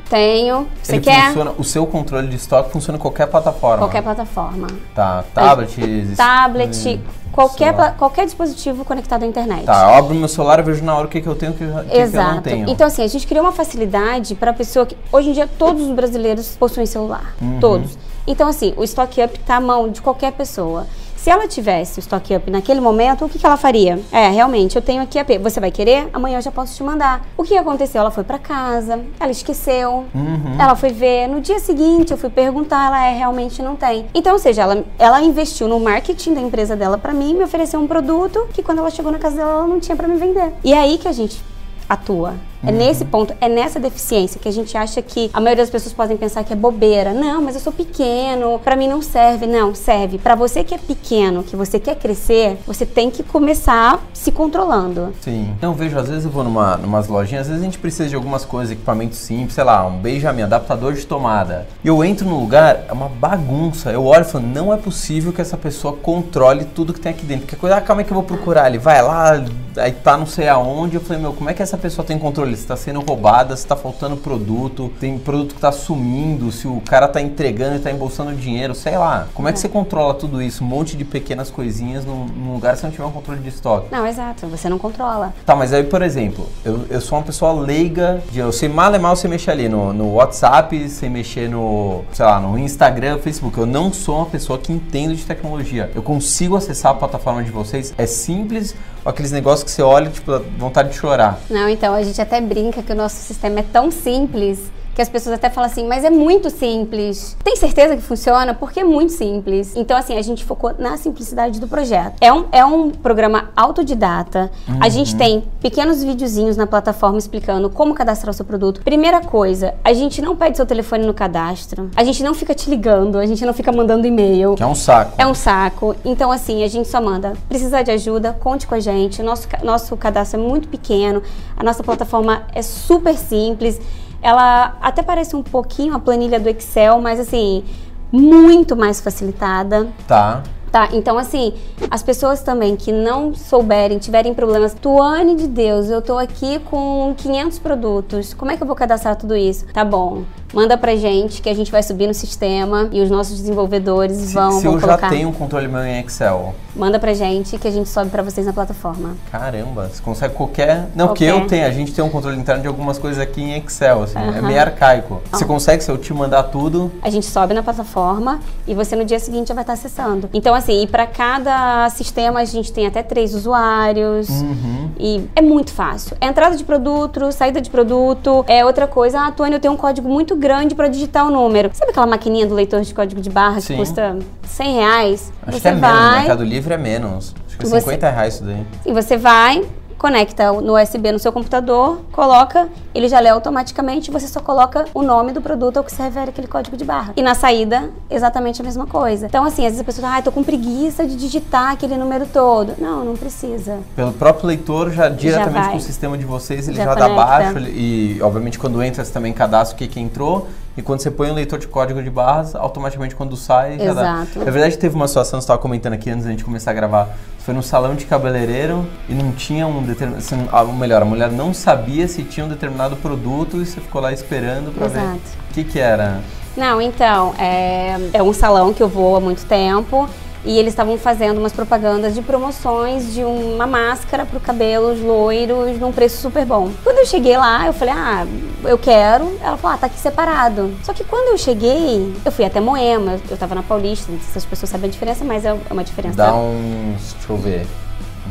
tenho, 0.08 0.68
você 0.84 0.94
Ele 0.94 1.02
quer? 1.02 1.28
funciona, 1.28 1.52
o 1.58 1.64
seu 1.64 1.88
controle 1.88 2.28
de 2.28 2.36
estoque 2.36 2.72
funciona 2.72 2.98
em 2.98 3.02
qualquer 3.02 3.26
plataforma. 3.26 3.78
Qualquer 3.80 4.04
plataforma. 4.04 4.68
Tá, 4.94 5.24
tablet, 5.34 6.16
Tablet, 6.16 6.88
hum, 6.88 7.00
qualquer, 7.40 7.74
celular. 7.74 7.96
qualquer 7.98 8.26
dispositivo 8.26 8.84
conectado 8.84 9.24
à 9.24 9.26
internet. 9.26 9.66
Tá, 9.66 9.98
abro 9.98 10.14
meu 10.14 10.28
celular 10.28 10.60
e 10.60 10.64
vejo 10.64 10.84
na 10.84 10.96
hora 10.96 11.08
o 11.08 11.10
que, 11.10 11.22
que 11.22 11.28
eu 11.28 11.36
tenho 11.36 11.54
o 11.54 11.56
que, 11.56 11.66
que 11.66 11.72
eu 11.72 11.84
não 11.84 11.92
Exato. 11.92 12.42
tenho. 12.42 12.70
Então, 12.70 12.88
assim, 12.88 13.04
a 13.04 13.08
gente 13.08 13.26
criou 13.26 13.46
uma 13.46 13.52
facilidade 13.52 14.36
para 14.36 14.52
a 14.52 14.54
pessoa 14.54 14.86
que. 14.86 14.98
Hoje 15.12 15.30
em 15.30 15.34
dia, 15.34 15.48
todos 15.48 15.84
os 15.84 15.92
brasileiros 15.92 16.56
possuem 16.58 16.86
celular. 16.86 17.34
Uhum. 17.42 17.60
Todos. 17.60 17.98
Então, 18.28 18.48
assim, 18.48 18.74
o 18.78 18.84
Stock 18.84 19.22
Up 19.24 19.40
está 19.40 19.56
à 19.56 19.62
mão 19.62 19.90
de 19.90 20.02
qualquer 20.02 20.32
pessoa. 20.34 20.86
Se 21.22 21.30
ela 21.30 21.50
tivesse 21.50 22.00
o 22.00 22.02
Stock 22.02 22.34
Up 22.34 22.50
naquele 22.50 22.80
momento, 22.80 23.26
o 23.26 23.30
que, 23.30 23.38
que 23.38 23.46
ela 23.46 23.58
faria? 23.58 24.00
É, 24.10 24.30
realmente, 24.30 24.78
eu 24.78 24.82
tenho 24.82 25.02
aqui 25.04 25.20
a 25.20 25.26
P. 25.26 25.38
Você 25.38 25.60
vai 25.60 25.70
querer? 25.70 26.10
Amanhã 26.14 26.38
eu 26.38 26.42
já 26.42 26.50
posso 26.50 26.74
te 26.74 26.82
mandar. 26.82 27.26
O 27.36 27.44
que 27.44 27.58
aconteceu? 27.58 28.00
Ela 28.00 28.10
foi 28.10 28.24
para 28.24 28.40
casa, 28.40 29.02
ela 29.20 29.30
esqueceu, 29.30 30.06
Uhum. 30.16 30.56
ela 30.58 30.78
foi 30.78 30.92
ver. 30.94 31.28
No 31.28 31.42
dia 31.42 31.60
seguinte, 31.60 32.12
eu 32.12 32.18
fui 32.18 32.30
perguntar, 32.30 32.88
ela 32.88 33.06
é, 33.06 33.18
realmente 33.18 33.62
não 33.62 33.76
tem. 33.76 34.06
Então, 34.14 34.32
ou 34.32 34.40
seja, 34.40 34.62
ela, 34.62 34.86
ela 34.98 35.22
investiu 35.22 35.68
no 35.68 35.78
marketing 35.78 36.36
da 36.36 36.42
empresa 36.42 36.74
dela 36.74 36.98
para 36.98 37.14
mim, 37.14 37.34
me 37.34 37.44
ofereceu 37.44 37.82
um 37.82 37.88
produto 37.88 38.48
que 38.54 38.64
quando 38.64 38.80
ela 38.80 38.90
chegou 38.90 39.12
na 39.12 39.20
casa 39.20 39.36
dela, 39.36 39.52
ela 39.52 39.68
não 39.68 39.80
tinha 39.82 39.98
para 39.98 40.08
me 40.08 40.16
vender. 40.16 40.54
E 40.64 40.74
é 40.74 40.80
aí 40.80 40.98
que 40.98 41.08
a 41.08 41.12
gente 41.12 41.44
atua. 41.90 42.36
É 42.64 42.72
nesse 42.72 43.06
ponto, 43.06 43.34
é 43.40 43.48
nessa 43.48 43.80
deficiência 43.80 44.40
que 44.40 44.48
a 44.48 44.52
gente 44.52 44.78
acha 44.78 45.02
que 45.02 45.30
a 45.34 45.40
maioria 45.40 45.64
das 45.64 45.70
pessoas 45.70 45.94
podem 45.94 46.18
pensar 46.18 46.44
que 46.44 46.52
é 46.52 46.56
bobeira. 46.56 47.14
Não, 47.14 47.42
mas 47.42 47.56
eu 47.56 47.62
sou 47.62 47.72
pequeno, 47.72 48.60
pra 48.60 48.76
mim 48.76 48.88
não 48.88 49.02
serve. 49.02 49.48
Não, 49.48 49.74
serve. 49.74 50.18
Pra 50.18 50.36
você 50.36 50.64
que 50.64 50.74
é 50.74 50.78
pequeno, 50.78 51.44
que 51.44 51.56
você 51.56 51.80
quer 51.80 51.96
crescer, 51.96 52.58
você 52.68 52.86
tem 52.86 53.10
que 53.10 53.24
começar 53.24 54.02
se 54.14 54.32
controlando. 54.32 55.14
Sim. 55.22 55.54
Então, 55.58 55.74
vejo, 55.74 55.98
às 55.98 56.10
vezes 56.10 56.26
eu 56.26 56.32
vou 56.32 56.44
numa, 56.44 56.76
numas 56.78 57.08
lojinhas, 57.08 57.44
às 57.44 57.48
vezes 57.48 57.62
a 57.62 57.66
gente 57.66 57.80
precisa 57.80 58.10
de 58.10 58.16
algumas 58.16 58.44
coisas, 58.44 58.72
equipamentos 58.72 59.18
simples, 59.18 59.54
sei 59.54 59.64
lá, 59.64 59.86
um 59.86 59.98
Benjamin, 59.98 60.42
adaptador 60.42 60.94
de 60.94 61.06
tomada. 61.06 61.68
E 61.84 61.88
eu 61.88 62.04
entro 62.04 62.28
no 62.28 62.40
lugar, 62.40 62.86
é 62.88 62.92
uma 62.92 63.08
bagunça. 63.08 63.92
Eu 63.92 64.04
olho 64.06 64.22
e 64.22 64.26
falo, 64.26 64.46
não 64.46 64.74
é 64.74 64.78
possível 64.78 65.32
que 65.32 65.42
essa 65.42 65.58
pessoa 65.58 65.94
controle 65.94 66.66
tudo 66.66 66.94
que 66.94 67.00
tem 67.00 67.12
aqui 67.12 67.26
dentro. 67.26 67.46
Porque 67.46 67.56
coisa, 67.56 67.78
ah, 67.78 67.82
calma 67.82 68.02
aí 68.02 68.06
que 68.06 68.12
eu 68.12 68.16
vou 68.16 68.24
procurar. 68.24 68.68
Ele 68.68 68.78
vai 68.78 69.02
lá, 69.02 69.44
aí 69.78 69.92
tá 69.92 70.18
não 70.18 70.26
sei 70.26 70.50
aonde. 70.50 70.96
Eu 70.96 71.02
falei, 71.02 71.22
meu, 71.22 71.34
como 71.34 71.50
é 71.50 71.54
que 71.54 71.62
essa 71.62 71.78
pessoa 71.78 72.06
tem 72.06 72.20
controle? 72.50 72.58
Se 72.58 72.66
tá 72.66 72.76
sendo 72.76 73.02
roubada, 73.02 73.56
se 73.56 73.66
tá 73.66 73.76
faltando 73.76 74.18
produto, 74.18 74.92
tem 75.00 75.18
produto 75.18 75.56
que 75.56 75.62
tá 75.62 75.72
sumindo, 75.72 76.52
se 76.52 76.68
o 76.68 76.82
cara 76.82 77.08
tá 77.08 77.22
entregando 77.22 77.76
e 77.76 77.80
tá 77.80 77.92
embolsando 77.92 78.34
dinheiro, 78.34 78.74
sei 78.74 78.98
lá. 78.98 79.28
Como 79.34 79.48
é 79.48 79.54
que 79.54 79.60
você 79.60 79.70
controla 79.70 80.14
tudo 80.14 80.42
isso? 80.42 80.64
Um 80.64 80.68
monte 80.68 80.98
de 80.98 81.06
pequenas 81.06 81.50
coisinhas 81.50 82.06
num, 82.06 82.26
num 82.26 82.54
lugar 82.54 82.76
se 82.78 82.84
não 82.84 82.92
tiver 82.92 83.06
um 83.06 83.12
controle 83.12 83.40
de 83.42 83.50
estoque. 83.50 83.88
Não, 83.92 84.06
exato, 84.06 84.48
você 84.48 84.70
não 84.70 84.78
controla. 84.78 85.34
Tá, 85.46 85.56
mas 85.56 85.74
aí, 85.74 85.84
por 85.84 86.02
exemplo, 86.02 86.48
eu, 86.64 86.86
eu 86.90 87.02
sou 87.02 87.18
uma 87.18 87.24
pessoa 87.24 87.54
leiga, 87.54 88.22
de, 88.32 88.40
eu 88.40 88.52
sei 88.52 88.70
mal 88.70 88.94
é 88.94 89.00
mal 89.00 89.16
você 89.16 89.28
mexer 89.28 89.52
ali 89.52 89.70
no, 89.70 89.94
no 89.94 90.14
WhatsApp, 90.14 90.90
sem 90.90 91.10
mexer 91.10 91.50
no, 91.50 92.04
sei 92.12 92.26
lá, 92.26 92.40
no 92.40 92.58
Instagram, 92.58 93.20
Facebook. 93.20 93.58
Eu 93.58 93.66
não 93.66 93.94
sou 93.94 94.18
uma 94.18 94.26
pessoa 94.26 94.58
que 94.58 94.72
entende 94.72 95.16
de 95.16 95.26
tecnologia. 95.26 95.92
Eu 95.94 96.02
consigo 96.02 96.56
acessar 96.56 96.94
a 96.94 96.96
plataforma 96.96 97.44
de 97.44 97.52
vocês, 97.52 97.94
é 97.98 98.06
simples, 98.06 98.76
ou 99.04 99.10
aqueles 99.10 99.32
negócios 99.32 99.64
que 99.64 99.72
você 99.72 99.82
olha 99.82 100.10
tipo, 100.10 100.32
dá 100.32 100.40
vontade 100.58 100.90
de 100.90 100.96
chorar. 100.96 101.40
Não, 101.50 101.70
então 101.70 101.94
a 101.94 102.04
gente 102.04 102.20
até 102.22 102.39
brinca 102.42 102.82
que 102.82 102.92
o 102.92 102.96
nosso 102.96 103.18
sistema 103.18 103.60
é 103.60 103.64
tão 103.64 103.92
simples 103.92 104.72
que 105.00 105.04
as 105.04 105.08
pessoas 105.08 105.36
até 105.36 105.50
falam 105.50 105.70
assim, 105.70 105.88
mas 105.88 106.04
é 106.04 106.10
muito 106.10 106.50
simples. 106.50 107.38
Tem 107.42 107.56
certeza 107.56 107.96
que 107.96 108.02
funciona? 108.02 108.54
Porque 108.54 108.82
é 108.82 108.84
muito 108.84 109.14
simples. 109.14 109.74
Então, 109.78 109.96
assim, 109.96 110.18
a 110.18 110.22
gente 110.22 110.44
focou 110.44 110.74
na 110.78 110.98
simplicidade 110.98 111.58
do 111.58 111.70
projeto. 111.70 112.16
É 112.20 112.34
um, 112.34 112.46
é 112.52 112.66
um 112.66 112.90
programa 112.90 113.50
autodidata. 113.56 114.52
A 114.78 114.90
gente 114.90 115.16
tem 115.16 115.46
pequenos 115.62 116.04
videozinhos 116.04 116.58
na 116.58 116.68
plataforma 116.68 117.18
explicando 117.18 117.70
como 117.70 117.94
cadastrar 117.94 118.32
o 118.32 118.34
seu 118.34 118.44
produto. 118.44 118.82
Primeira 118.82 119.22
coisa, 119.22 119.74
a 119.86 119.94
gente 119.94 120.22
não 120.22 120.36
pede 120.36 120.58
seu 120.58 120.66
telefone 120.66 121.06
no 121.06 121.14
cadastro. 121.14 121.90
A 121.96 122.04
gente 122.04 122.22
não 122.22 122.34
fica 122.34 122.54
te 122.54 122.70
ligando, 122.70 123.20
a 123.20 123.26
gente 123.26 123.46
não 123.46 123.54
fica 123.54 123.72
mandando 123.72 124.06
e-mail. 124.06 124.56
Que 124.56 124.64
é 124.64 124.68
um 124.68 124.76
saco. 124.76 125.14
É 125.18 125.26
um 125.26 125.34
saco. 125.34 125.96
Então, 126.04 126.30
assim, 126.30 126.62
a 126.62 126.68
gente 126.68 126.90
só 126.90 127.00
manda. 127.00 127.36
Precisar 127.48 127.84
de 127.84 127.92
ajuda, 127.92 128.34
conte 128.38 128.68
com 128.68 128.76
a 128.76 128.82
gente. 128.82 129.24
Nosso, 129.24 129.48
nosso 129.64 129.96
cadastro 129.96 130.42
é 130.42 130.44
muito 130.44 130.68
pequeno. 130.68 131.24
A 131.56 131.64
nossa 131.64 131.82
plataforma 131.82 132.44
é 132.54 132.62
super 132.62 133.18
simples. 133.18 133.80
Ela 134.22 134.78
até 134.82 135.02
parece 135.02 135.36
um 135.36 135.44
pouquinho 135.44 135.94
a 135.96 136.00
planilha 136.00 136.40
do 136.40 136.50
Excel, 136.50 137.00
mas 137.02 137.20
assim, 137.20 137.64
muito 138.12 138.76
mais 138.76 139.00
facilitada. 139.00 139.88
Tá. 140.08 140.44
Tá, 140.72 140.90
então 140.94 141.18
assim, 141.18 141.54
as 141.90 142.04
pessoas 142.04 142.44
também 142.44 142.76
que 142.76 142.92
não 142.92 143.34
souberem, 143.34 143.98
tiverem 143.98 144.36
problemas, 144.36 144.74
Tuane 144.76 145.36
de 145.36 145.48
Deus, 145.48 145.90
eu 145.90 146.00
tô 146.00 146.18
aqui 146.18 146.60
com 146.60 147.14
500 147.18 147.58
produtos, 147.58 148.34
como 148.36 148.52
é 148.52 148.58
que 148.58 148.62
eu 148.62 148.68
vou 148.68 148.76
cadastrar 148.76 149.16
tudo 149.16 149.36
isso? 149.36 149.66
Tá 149.74 149.84
bom, 149.84 150.24
manda 150.54 150.78
pra 150.78 150.96
gente 150.96 151.42
que 151.42 151.50
a 151.50 151.54
gente 151.56 151.72
vai 151.72 151.84
subir 151.84 152.08
no 152.08 152.14
sistema 152.14 152.90
e 152.92 153.02
os 153.02 153.10
nossos 153.10 153.38
desenvolvedores 153.40 154.18
Se, 154.18 154.34
vão, 154.34 154.52
se 154.54 154.64
vão 154.64 154.74
eu 154.74 154.80
já 154.80 154.88
colocar. 154.88 155.10
tenho 155.10 155.30
um 155.30 155.34
controle 155.34 155.68
meu 155.68 155.82
em 155.84 156.00
Excel, 156.00 156.54
Manda 156.76 156.98
pra 157.00 157.14
gente 157.14 157.58
que 157.58 157.68
a 157.68 157.72
gente 157.72 157.90
sobe 157.90 158.10
pra 158.10 158.24
vocês 158.24 158.46
na 158.46 158.54
plataforma. 158.54 159.18
caramba, 159.32 159.90
você 159.92 160.02
consegue 160.02 160.34
qualquer. 160.36 160.88
Não, 160.96 161.08
Qualquer. 161.08 161.30
eu 161.32 161.46
tenho, 161.48 161.66
a 161.66 161.72
gente 161.72 161.92
tem 161.92 162.04
um 162.04 162.10
controle 162.10 162.38
interno 162.38 162.62
de 162.62 162.68
algumas 162.68 162.98
coisas 162.98 163.20
aqui 163.22 163.42
em 163.42 163.58
Excel, 163.58 164.04
assim, 164.04 164.18
é 164.18 164.22
Aham. 164.22 164.42
meio 164.44 164.62
arcaico. 164.62 165.22
Você 165.32 165.44
consegue, 165.46 165.84
se 165.84 165.92
eu 165.92 165.98
te 165.98 166.14
mandar 166.14 166.44
tudo, 166.44 166.90
A 167.02 167.10
gente 167.10 167.26
sobe 167.26 167.54
na 167.54 167.62
plataforma 167.64 168.40
e 168.68 168.74
você 168.74 168.96
no 168.96 169.04
dia 169.04 169.20
seguinte 169.20 169.50
já 169.50 169.54
vai 169.54 169.64
estar 169.64 169.74
acessando. 169.74 170.30
Então, 170.34 170.54
assim, 170.56 170.84
e 170.84 170.88
para 170.88 171.06
cada 171.08 171.90
sistema 171.90 172.40
a 172.40 172.46
gente 172.46 172.72
tem 172.72 172.86
até 172.88 173.04
três 173.04 173.34
usuários. 173.34 174.30
Uhum. 174.30 174.92
E 174.98 175.28
é 175.36 175.42
muito 175.42 175.74
fácil. 175.74 176.16
É 176.22 176.28
entrada 176.28 176.56
de 176.56 176.64
produto, 176.64 177.32
saída 177.32 177.60
de 177.60 177.70
produto. 177.70 178.46
É 178.48 178.64
outra 178.64 178.88
coisa, 178.88 179.20
ah, 179.22 179.32
Tony, 179.32 179.54
eu 179.54 179.60
tenho 179.60 179.74
um 179.74 179.78
código 179.78 180.08
muito 180.08 180.36
grande 180.40 180.74
para 180.74 180.88
digitar 180.88 181.28
o 181.28 181.30
número. 181.32 181.70
Sabe 181.74 181.92
aquela 181.92 182.08
maquininha 182.08 182.48
do 182.48 182.56
leitor 182.56 182.82
de 182.82 182.94
código 182.94 183.22
de 183.22 183.30
barra 183.30 183.62
Sim. 183.62 183.74
que 183.74 183.80
custa 183.80 184.18
100 184.44 184.76
reais? 184.76 185.34
Acho 185.46 185.58
você 185.58 185.62
que 185.62 185.68
é 185.68 185.72
menos, 185.72 185.90
no 185.92 185.98
vai 186.00 186.20
Mercado 186.20 186.44
Livre 186.44 186.74
é 186.74 186.78
menos. 186.78 187.36
Acho 187.48 187.58
que 187.58 187.66
é 187.66 187.70
Você- 187.70 187.80
50 187.82 188.10
reais 188.10 188.34
isso 188.36 188.44
daí. 188.44 188.66
e 188.86 188.94
você 188.94 189.18
vai, 189.18 189.64
conecta 190.00 190.52
no 190.54 190.80
USB 190.82 191.12
no 191.12 191.20
seu 191.20 191.32
computador, 191.32 192.00
coloca, 192.12 192.70
ele 192.96 193.10
já 193.10 193.20
lê 193.20 193.28
automaticamente, 193.30 194.10
você 194.10 194.28
só 194.28 194.40
coloca 194.40 194.86
o 194.94 195.04
nome 195.04 195.34
do 195.34 195.42
produto 195.42 195.78
ao 195.78 195.84
que 195.84 195.92
se 195.92 196.02
refere 196.02 196.30
aquele 196.30 196.48
código 196.48 196.78
de 196.78 196.86
barra. 196.86 197.12
E 197.18 197.22
na 197.22 197.36
saída, 197.36 197.90
exatamente 198.10 198.62
a 198.62 198.64
mesma 198.66 198.88
coisa. 198.88 199.26
Então, 199.26 199.44
assim, 199.44 199.64
às 199.66 199.74
vezes 199.74 199.82
a 199.82 199.84
pessoa 199.84 200.08
fala, 200.08 200.20
ah, 200.20 200.22
tô 200.22 200.32
com 200.32 200.42
preguiça 200.42 201.06
de 201.06 201.16
digitar 201.18 201.72
aquele 201.74 201.98
número 201.98 202.26
todo. 202.26 202.74
Não, 202.80 203.04
não 203.04 203.16
precisa. 203.18 203.80
Pelo 203.96 204.14
próprio 204.14 204.48
leitor, 204.48 204.90
já 204.92 205.10
diretamente 205.10 205.64
vai. 205.66 205.72
com 205.72 205.78
o 205.78 205.82
sistema 205.82 206.18
de 206.18 206.24
vocês, 206.24 206.68
ele 206.70 206.78
já, 206.78 206.86
Já 206.86 206.96
dá 206.96 207.10
conecta. 207.10 207.26
baixo. 207.26 207.58
ele- 207.58 207.70
E, 208.18 208.22
obviamente, 208.22 208.58
quando 208.58 208.82
entra, 208.82 209.04
você 209.04 209.12
também 209.12 209.34
cadastra 209.34 209.76
o 209.76 209.78
que, 209.78 209.88
que 209.88 210.00
entrou. 210.00 210.48
E 210.78 210.82
quando 210.82 211.02
você 211.02 211.12
põe 211.12 211.30
um 211.30 211.34
leitor 211.34 211.60
de 211.60 211.68
código 211.68 212.02
de 212.02 212.10
barras, 212.10 212.56
automaticamente 212.56 213.16
quando 213.16 213.36
sai, 213.36 213.78
já 213.78 213.94
dá. 213.94 214.02
Exato. 214.02 214.40
Na 214.40 214.52
verdade, 214.52 214.78
teve 214.78 214.96
uma 214.96 215.08
situação, 215.08 215.40
você 215.40 215.44
estava 215.44 215.60
comentando 215.60 215.94
aqui 215.94 216.10
antes 216.10 216.26
da 216.26 216.32
gente 216.32 216.44
começar 216.44 216.72
a 216.72 216.74
gravar. 216.74 217.10
Foi 217.40 217.54
num 217.54 217.62
salão 217.62 217.96
de 217.96 218.06
cabeleireiro 218.06 218.88
e 219.08 219.14
não 219.14 219.32
tinha 219.32 219.68
um 219.68 219.82
determinado... 219.84 220.24
assim, 220.24 220.48
ah, 220.52 220.62
Ou 220.62 220.74
melhor, 220.74 221.02
a 221.02 221.06
mulher 221.06 221.32
não 221.32 221.54
sabia 221.54 222.08
se 222.08 222.24
tinha 222.24 222.46
um 222.46 222.50
determinado 222.50 222.96
produto 222.96 223.58
e 223.58 223.66
você 223.66 223.82
ficou 223.82 224.02
lá 224.02 224.14
esperando 224.14 224.74
para 224.74 224.88
ver 224.88 225.00
Exato. 225.00 225.20
o 225.50 225.54
que, 225.54 225.64
que 225.64 225.80
era. 225.80 226.22
Não, 226.56 226.82
então, 226.82 227.34
é, 227.38 227.98
é 228.14 228.24
um 228.24 228.34
salão 228.34 228.74
que 228.74 228.82
eu 228.82 228.88
vou 228.88 229.16
há 229.16 229.20
muito 229.20 229.46
tempo 229.46 230.08
e 230.46 230.58
eles 230.58 230.72
estavam 230.74 230.98
fazendo 230.98 231.38
umas 231.38 231.52
propagandas 231.52 232.16
de 232.16 232.22
promoções 232.22 233.14
de 233.14 233.24
uma 233.24 233.68
máscara 233.68 234.26
para 234.26 234.40
cabelos 234.40 235.02
loiros 235.02 235.78
num 235.80 235.92
preço 235.92 236.22
super 236.22 236.46
bom. 236.46 236.72
Quando 236.84 237.00
eu 237.00 237.06
cheguei 237.06 237.38
lá, 237.38 237.68
eu 237.68 237.74
falei, 237.74 237.94
ah, 237.94 238.26
eu 238.64 238.78
quero. 238.78 239.38
Ela 239.42 239.58
falou, 239.58 239.76
ah, 239.76 239.80
tá 239.80 239.88
aqui 239.88 240.00
separado. 240.00 240.74
Só 240.84 240.94
que 240.94 241.04
quando 241.04 241.34
eu 241.34 241.38
cheguei, 241.38 242.14
eu 242.24 242.32
fui 242.32 242.46
até 242.46 242.60
Moema, 242.60 243.20
eu 243.30 243.38
tava 243.38 243.54
na 243.54 243.64
Paulista, 243.64 244.12
não 244.12 244.20
sei 244.20 244.32
se 244.32 244.38
as 244.38 244.46
pessoas 244.46 244.70
sabem 244.70 244.90
a 244.90 244.92
diferença, 244.92 245.26
mas 245.26 245.46
é 245.46 245.56
uma 245.70 245.84
diferença. 245.84 246.16
Dá 246.16 246.34
uns... 246.34 247.14
deixa 247.14 247.34
eu 247.34 247.38
ver... 247.38 247.68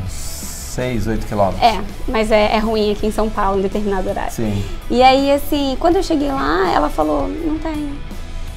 Uns 0.05 0.13
6, 0.13 1.07
8 1.09 1.27
quilômetros. 1.27 1.63
É, 1.63 1.81
mas 2.07 2.31
é, 2.31 2.55
é 2.55 2.59
ruim 2.59 2.93
aqui 2.93 3.07
em 3.07 3.11
São 3.11 3.29
Paulo 3.29 3.59
em 3.59 3.63
determinado 3.63 4.09
horário. 4.09 4.33
Sim. 4.33 4.65
E 4.89 5.03
aí, 5.03 5.33
assim, 5.33 5.77
quando 5.81 5.97
eu 5.97 6.03
cheguei 6.03 6.29
lá, 6.29 6.71
ela 6.73 6.89
falou, 6.89 7.29
não 7.29 7.59
tem. 7.59 7.93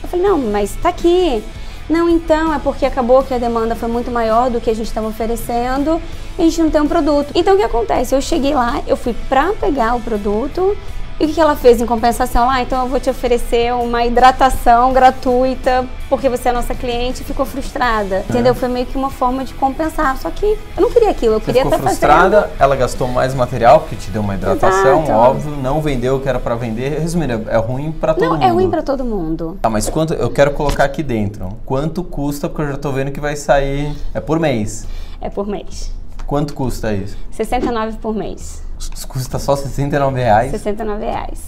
Eu 0.03 0.07
falei, 0.07 0.25
não, 0.25 0.37
mas 0.37 0.75
tá 0.81 0.89
aqui. 0.89 1.43
Não, 1.89 2.07
então, 2.07 2.53
é 2.53 2.59
porque 2.59 2.85
acabou 2.85 3.23
que 3.23 3.33
a 3.33 3.37
demanda 3.37 3.75
foi 3.75 3.89
muito 3.89 4.09
maior 4.09 4.49
do 4.49 4.61
que 4.61 4.69
a 4.69 4.73
gente 4.73 4.87
estava 4.87 5.07
oferecendo 5.07 6.01
e 6.37 6.41
a 6.41 6.45
gente 6.45 6.61
não 6.61 6.69
tem 6.69 6.81
um 6.81 6.87
produto. 6.87 7.31
Então, 7.35 7.55
o 7.55 7.57
que 7.57 7.63
acontece? 7.63 8.15
Eu 8.15 8.21
cheguei 8.21 8.53
lá, 8.53 8.81
eu 8.87 8.95
fui 8.95 9.13
pra 9.27 9.51
pegar 9.53 9.95
o 9.95 10.01
produto 10.01 10.75
e 11.21 11.25
o 11.25 11.29
que 11.29 11.39
ela 11.39 11.55
fez 11.55 11.79
em 11.79 11.85
compensação? 11.85 12.49
Ah, 12.49 12.63
então 12.63 12.81
eu 12.81 12.87
vou 12.87 12.99
te 12.99 13.07
oferecer 13.07 13.71
uma 13.75 14.03
hidratação 14.03 14.91
gratuita 14.91 15.85
porque 16.09 16.27
você 16.27 16.49
é 16.49 16.51
nossa 16.51 16.73
cliente 16.73 17.21
e 17.21 17.23
ficou 17.23 17.45
frustrada. 17.45 18.25
Entendeu? 18.27 18.55
Foi 18.55 18.67
meio 18.67 18.87
que 18.87 18.97
uma 18.97 19.11
forma 19.11 19.45
de 19.45 19.53
compensar. 19.53 20.17
Só 20.17 20.31
que 20.31 20.45
eu 20.75 20.81
não 20.81 20.89
queria 20.89 21.11
aquilo, 21.11 21.35
eu 21.35 21.39
Você 21.39 21.45
queria 21.45 21.61
ficou 21.61 21.77
estar 21.77 21.87
frustrada, 21.89 22.49
ela 22.57 22.75
gastou 22.75 23.07
mais 23.07 23.35
material, 23.35 23.81
porque 23.81 23.95
te 23.95 24.09
deu 24.09 24.23
uma 24.23 24.33
hidratação, 24.33 25.03
Exato. 25.03 25.11
óbvio, 25.11 25.51
não 25.57 25.79
vendeu 25.79 26.15
o 26.15 26.19
que 26.19 26.27
era 26.27 26.39
pra 26.39 26.55
vender. 26.55 26.99
Resumindo, 26.99 27.47
é 27.47 27.57
ruim 27.57 27.91
pra 27.91 28.15
todo 28.15 28.23
Não, 28.25 28.33
mundo. 28.33 28.43
é 28.43 28.49
ruim 28.49 28.69
pra 28.71 28.81
todo 28.81 29.05
mundo. 29.05 29.59
Tá, 29.61 29.69
mas 29.69 29.87
quanto 29.89 30.15
eu 30.15 30.29
quero 30.31 30.51
colocar 30.51 30.85
aqui 30.85 31.03
dentro? 31.03 31.49
Quanto 31.67 32.03
custa? 32.03 32.49
Porque 32.49 32.63
eu 32.63 32.71
já 32.71 32.77
tô 32.77 32.91
vendo 32.91 33.11
que 33.11 33.19
vai 33.19 33.35
sair 33.35 33.95
é 34.11 34.19
por 34.19 34.39
mês. 34.39 34.87
É 35.21 35.29
por 35.29 35.45
mês. 35.45 35.91
Quanto 36.25 36.55
custa 36.55 36.91
isso? 36.93 37.15
69 37.29 37.97
por 37.97 38.15
mês. 38.15 38.63
Custa 39.11 39.37
só 39.39 39.57
69 39.57 40.21
reais. 40.21 40.51
69 40.51 41.03
reais. 41.05 41.39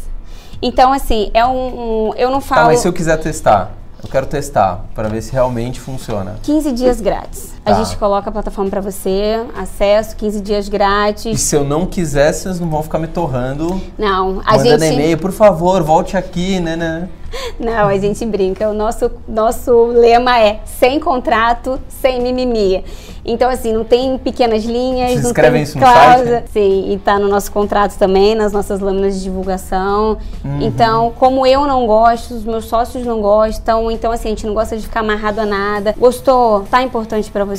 Então, 0.61 0.91
assim, 0.91 1.31
é 1.33 1.45
um. 1.45 2.09
um- 2.09 2.13
eu 2.15 2.29
não 2.29 2.41
Tá, 2.41 2.47
falo. 2.47 2.65
mas 2.67 2.79
se 2.81 2.87
eu 2.87 2.91
quiser 2.91 3.15
testar, 3.17 3.71
eu 4.03 4.09
quero 4.09 4.25
testar 4.25 4.83
pra 4.93 5.07
ver 5.07 5.21
se 5.21 5.31
realmente 5.31 5.79
funciona. 5.79 6.35
15 6.43 6.73
dias 6.73 6.99
grátis. 6.99 7.52
Tá. 7.63 7.71
A 7.77 7.83
gente 7.83 7.95
coloca 7.97 8.29
a 8.29 8.33
plataforma 8.33 8.69
pra 8.69 8.81
você, 8.81 9.41
acesso, 9.57 10.15
15 10.17 10.41
dias 10.41 10.67
E 10.67 10.71
grátis. 10.71 11.39
se 11.39 11.55
eu 11.55 11.63
não 11.63 11.85
quiser, 11.85 12.33
vocês 12.33 12.59
não 12.59 12.69
vão 12.69 12.83
ficar 12.83 12.99
me 12.99 13.07
torrando, 13.07 13.81
Não, 13.97 14.41
a 14.45 14.57
mandando 14.57 14.83
gente. 14.83 14.93
e-mail, 14.95 15.17
por 15.17 15.31
favor, 15.31 15.81
volte 15.81 16.17
aqui, 16.17 16.59
né, 16.59 16.75
né? 16.75 17.07
Não, 17.59 17.87
a 17.87 17.97
gente 17.97 18.23
brinca. 18.27 18.69
O 18.69 18.73
nosso, 18.75 19.09
nosso 19.27 19.85
lema 19.87 20.39
é 20.39 20.59
sem 20.65 20.99
contrato, 20.99 21.79
sem 21.89 22.21
mimimi. 22.21 22.83
Então, 23.25 23.49
assim, 23.49 23.71
não 23.73 23.83
tem 23.85 24.17
pequenas 24.19 24.63
linhas, 24.65 25.09
Vocês 25.11 25.21
não 25.23 25.29
escrevem 25.31 25.53
tem 25.53 25.63
isso 25.63 25.77
no 25.77 25.83
cláusula. 25.83 26.25
site? 26.25 26.49
Sim, 26.51 26.91
e 26.93 26.97
tá 26.99 27.17
no 27.17 27.27
nosso 27.29 27.51
contrato 27.51 27.97
também, 27.97 28.35
nas 28.35 28.51
nossas 28.51 28.81
lâminas 28.81 29.15
de 29.15 29.23
divulgação. 29.23 30.17
Uhum. 30.43 30.61
Então, 30.61 31.11
como 31.17 31.47
eu 31.47 31.65
não 31.65 31.87
gosto, 31.87 32.35
os 32.35 32.43
meus 32.43 32.65
sócios 32.65 33.03
não 33.05 33.21
gostam, 33.21 33.89
então, 33.89 34.11
assim, 34.11 34.27
a 34.27 34.29
gente 34.31 34.45
não 34.45 34.53
gosta 34.53 34.75
de 34.77 34.83
ficar 34.83 34.99
amarrado 34.99 35.39
a 35.39 35.45
nada. 35.45 35.95
Gostou? 35.97 36.65
Tá 36.69 36.83
importante 36.83 37.31
pra 37.31 37.45
você? 37.45 37.52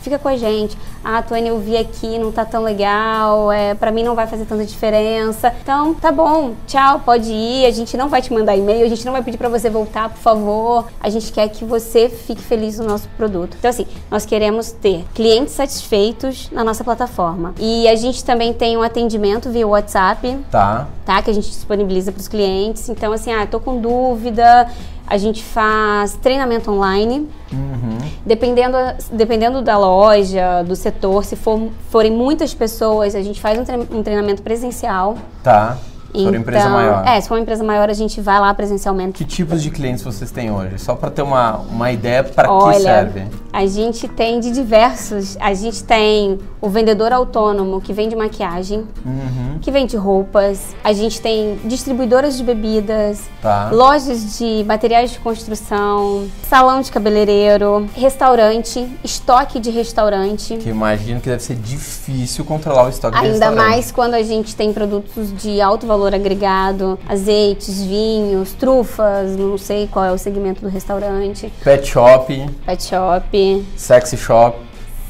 Fica 0.00 0.18
com 0.18 0.28
a 0.28 0.36
gente. 0.36 0.76
Ah, 1.02 1.22
Tuane, 1.22 1.48
eu 1.48 1.58
vi 1.58 1.76
aqui, 1.76 2.18
não 2.18 2.30
tá 2.30 2.44
tão 2.44 2.62
legal, 2.62 3.50
é, 3.50 3.74
para 3.74 3.90
mim 3.90 4.02
não 4.02 4.14
vai 4.14 4.26
fazer 4.26 4.44
tanta 4.44 4.64
diferença. 4.66 5.52
Então, 5.62 5.94
tá 5.94 6.12
bom, 6.12 6.52
tchau, 6.66 7.00
pode 7.00 7.32
ir. 7.32 7.64
A 7.64 7.70
gente 7.70 7.96
não 7.96 8.08
vai 8.08 8.20
te 8.20 8.32
mandar 8.32 8.54
e-mail, 8.56 8.84
a 8.84 8.88
gente 8.88 9.04
não 9.06 9.12
vai 9.12 9.22
pedir 9.22 9.38
pra 9.38 9.48
você 9.48 9.70
voltar, 9.70 10.10
por 10.10 10.18
favor. 10.18 10.86
A 11.00 11.08
gente 11.08 11.32
quer 11.32 11.48
que 11.48 11.64
você 11.64 12.08
fique 12.08 12.42
feliz 12.42 12.78
no 12.78 12.84
nosso 12.86 13.08
produto. 13.16 13.56
Então, 13.58 13.70
assim, 13.70 13.86
nós 14.10 14.26
queremos 14.26 14.72
ter 14.72 15.04
clientes 15.14 15.54
satisfeitos 15.54 16.50
na 16.52 16.62
nossa 16.62 16.84
plataforma. 16.84 17.54
E 17.58 17.88
a 17.88 17.96
gente 17.96 18.22
também 18.24 18.52
tem 18.52 18.76
um 18.76 18.82
atendimento 18.82 19.48
via 19.50 19.66
WhatsApp, 19.66 20.36
Tá. 20.50 20.86
tá? 21.06 21.22
Que 21.22 21.30
a 21.30 21.34
gente 21.34 21.48
disponibiliza 21.48 22.12
para 22.12 22.20
os 22.20 22.28
clientes. 22.28 22.88
Então, 22.90 23.12
assim, 23.12 23.32
ah, 23.32 23.46
tô 23.46 23.58
com 23.58 23.80
dúvida, 23.80 24.68
a 25.10 25.18
gente 25.18 25.42
faz 25.42 26.16
treinamento 26.22 26.70
online. 26.70 27.28
Uhum. 27.52 27.98
Dependendo, 28.24 28.76
dependendo 29.10 29.60
da 29.60 29.76
loja, 29.76 30.62
do 30.62 30.76
setor, 30.76 31.24
se 31.24 31.34
for, 31.34 31.68
forem 31.90 32.12
muitas 32.12 32.54
pessoas, 32.54 33.16
a 33.16 33.20
gente 33.22 33.40
faz 33.40 33.58
um, 33.58 33.64
tre- 33.64 33.88
um 33.90 34.02
treinamento 34.04 34.40
presencial. 34.40 35.18
Tá. 35.42 35.76
Se 36.14 36.24
for 36.24 36.34
empresa 36.34 36.60
Então, 36.60 36.72
maior. 36.72 37.06
É, 37.06 37.20
se 37.20 37.28
for 37.28 37.34
uma 37.34 37.40
empresa 37.40 37.62
maior, 37.64 37.88
a 37.90 37.92
gente 37.92 38.20
vai 38.20 38.40
lá 38.40 38.52
presencialmente. 38.54 39.12
Que 39.12 39.24
tipos 39.24 39.62
de 39.62 39.70
clientes 39.70 40.02
vocês 40.02 40.30
têm 40.30 40.50
hoje? 40.50 40.78
Só 40.78 40.94
para 40.94 41.10
ter 41.10 41.22
uma, 41.22 41.56
uma 41.58 41.90
ideia 41.92 42.24
para 42.24 42.48
que 42.48 42.80
serve. 42.80 43.24
a 43.52 43.66
gente 43.66 44.08
tem 44.08 44.40
de 44.40 44.50
diversos. 44.50 45.36
A 45.40 45.54
gente 45.54 45.82
tem 45.84 46.38
o 46.60 46.68
vendedor 46.68 47.12
autônomo 47.12 47.80
que 47.80 47.92
vende 47.92 48.14
maquiagem, 48.16 48.84
Uhum. 49.04 49.58
que 49.60 49.70
vende 49.70 49.96
roupas. 49.96 50.74
A 50.84 50.92
gente 50.92 51.20
tem 51.20 51.58
distribuidoras 51.64 52.36
de 52.36 52.44
bebidas, 52.44 53.22
Tá. 53.40 53.70
lojas 53.72 54.38
de 54.38 54.64
materiais 54.66 55.12
de 55.12 55.18
construção, 55.20 56.26
salão 56.48 56.80
de 56.80 56.90
cabeleireiro, 56.90 57.88
restaurante, 57.94 58.86
estoque 59.04 59.58
de 59.58 59.70
restaurante. 59.70 60.56
Que 60.56 60.68
imagino 60.70 61.20
que 61.20 61.28
deve 61.28 61.42
ser 61.42 61.56
difícil 61.56 62.44
controlar 62.44 62.86
o 62.86 62.88
estoque 62.88 63.18
de 63.18 63.24
Ainda 63.26 63.46
restaurante. 63.46 63.58
mais 63.70 63.92
quando 63.92 64.14
a 64.14 64.22
gente 64.22 64.54
tem 64.54 64.72
produtos 64.72 65.32
de 65.36 65.60
alto 65.60 65.86
valor 65.86 65.99
agregado, 66.06 66.98
azeites, 67.08 67.82
vinhos, 67.82 68.52
trufas, 68.52 69.36
não 69.36 69.56
sei 69.58 69.86
qual 69.86 70.04
é 70.04 70.12
o 70.12 70.18
segmento 70.18 70.60
do 70.62 70.68
restaurante, 70.68 71.52
Pet 71.62 71.86
shop, 71.86 72.50
pet 72.66 72.82
shop, 72.82 73.66
sexy 73.76 74.16
shop. 74.16 74.58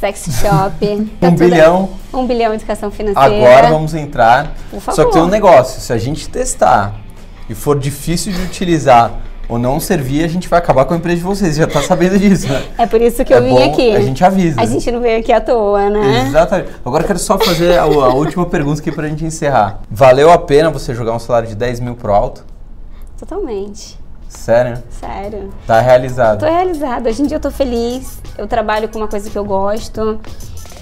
sex 0.00 0.28
shop. 0.40 0.86
Um 0.88 1.06
tá 1.20 1.28
tudo- 1.30 1.38
bilhão. 1.38 1.88
Um 2.12 2.26
bilhão 2.26 2.50
de 2.50 2.56
educação 2.56 2.90
financeira. 2.90 3.36
Agora 3.36 3.68
vamos 3.70 3.94
entrar. 3.94 4.54
Por 4.70 4.80
Só 4.80 4.90
que 4.90 4.96
favor. 4.96 5.12
tem 5.12 5.22
um 5.22 5.28
negócio. 5.28 5.80
Se 5.80 5.92
a 5.92 5.98
gente 5.98 6.28
testar 6.28 6.94
e 7.48 7.54
for 7.54 7.78
difícil 7.78 8.32
de 8.32 8.40
utilizar 8.42 9.12
ou 9.50 9.58
não 9.58 9.80
servir, 9.80 10.24
a 10.24 10.28
gente 10.28 10.48
vai 10.48 10.58
acabar 10.58 10.84
com 10.84 10.94
a 10.94 10.96
empresa 10.96 11.16
de 11.18 11.22
vocês. 11.24 11.56
Já 11.56 11.66
tá 11.66 11.82
sabendo 11.82 12.18
disso, 12.18 12.48
né? 12.48 12.62
É 12.78 12.86
por 12.86 13.00
isso 13.00 13.24
que 13.24 13.34
É 13.34 13.38
eu 13.38 13.42
vim 13.42 13.50
bom, 13.50 13.72
aqui. 13.72 13.94
a 13.96 14.00
gente 14.00 14.24
avisa. 14.24 14.60
A 14.60 14.64
gente 14.64 14.90
não 14.90 15.00
veio 15.00 15.18
aqui 15.18 15.32
à 15.32 15.40
toa, 15.40 15.90
né? 15.90 16.26
Exatamente. 16.28 16.70
Agora 16.84 17.02
eu 17.02 17.06
quero 17.06 17.18
só 17.18 17.38
fazer 17.38 17.76
a, 17.78 17.82
a 17.82 18.14
última 18.14 18.46
pergunta 18.46 18.80
aqui 18.80 18.92
pra 18.92 19.08
gente 19.08 19.24
encerrar. 19.24 19.80
Valeu 19.90 20.30
a 20.30 20.38
pena 20.38 20.70
você 20.70 20.94
jogar 20.94 21.12
um 21.12 21.18
salário 21.18 21.48
de 21.48 21.54
10 21.54 21.80
mil 21.80 21.94
pro 21.96 22.12
alto? 22.14 22.44
Totalmente. 23.18 23.98
Sério? 24.28 24.78
Sério. 24.88 25.50
Tá 25.66 25.80
realizado. 25.80 26.40
Tô 26.40 26.46
realizada. 26.46 27.10
Hoje 27.10 27.22
em 27.22 27.26
dia 27.26 27.36
eu 27.36 27.40
tô 27.40 27.50
feliz. 27.50 28.18
Eu 28.38 28.46
trabalho 28.46 28.88
com 28.88 28.98
uma 28.98 29.08
coisa 29.08 29.28
que 29.28 29.36
eu 29.36 29.44
gosto. 29.44 30.20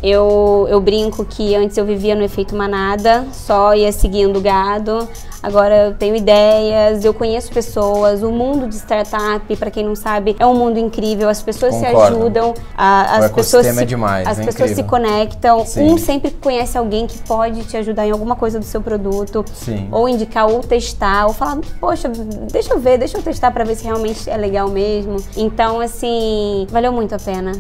Eu, 0.03 0.67
eu 0.71 0.81
brinco 0.81 1.25
que 1.25 1.57
antes 1.57 1.77
eu 1.77 1.85
vivia 1.85 2.15
no 2.15 2.23
efeito 2.23 2.55
manada, 2.55 3.27
só 3.33 3.75
ia 3.75 3.91
seguindo 3.91 4.37
o 4.39 4.41
gado. 4.41 5.09
Agora 5.43 5.87
eu 5.87 5.95
tenho 5.95 6.17
ideias, 6.17 7.05
eu 7.05 7.15
conheço 7.15 7.53
pessoas. 7.53 8.23
O 8.23 8.31
mundo 8.31 8.67
de 8.69 8.75
startup, 8.75 9.57
para 9.57 9.71
quem 9.71 9.85
não 9.85 9.95
sabe, 9.95 10.35
é 10.39 10.45
um 10.47 10.55
mundo 10.55 10.79
incrível. 10.79 11.29
As 11.29 11.41
pessoas 11.43 11.75
se 11.75 11.85
Concordo. 11.87 12.17
ajudam, 12.17 12.55
a- 12.77 13.19
O 13.21 13.25
as 13.25 13.31
pessoas 13.33 13.67
ecossistema 13.67 13.75
se, 13.79 13.83
é 13.83 13.87
demais, 13.87 14.27
as 14.29 14.39
é 14.39 14.45
pessoas 14.45 14.71
se 14.71 14.81
incrível. 14.81 14.91
conectam. 14.91 15.65
Sim. 15.67 15.93
Um 15.93 15.99
sempre 15.99 16.31
conhece 16.33 16.77
alguém 16.77 17.07
que 17.07 17.19
pode 17.19 17.63
te 17.65 17.77
ajudar 17.77 18.07
em 18.07 18.11
alguma 18.11 18.35
coisa 18.37 18.59
do 18.59 18.65
seu 18.65 18.81
produto, 18.81 19.45
Sim. 19.55 19.89
ou 19.93 20.09
indicar, 20.09 20.47
ou 20.49 20.61
testar, 20.61 21.27
ou 21.27 21.33
falar, 21.33 21.59
poxa, 21.81 22.09
deixa 22.53 22.73
eu 22.75 22.79
ver, 22.81 22.99
deixa 22.99 23.17
eu 23.19 23.23
testar 23.23 23.51
para 23.51 23.65
ver 23.65 23.75
se 23.77 23.85
realmente 23.85 24.29
é 24.29 24.37
legal 24.37 24.69
mesmo. 24.69 25.17
Então, 25.37 25.81
assim, 25.81 26.67
valeu 26.71 26.93
muito 26.93 27.15
a 27.15 27.19
pena. 27.19 27.53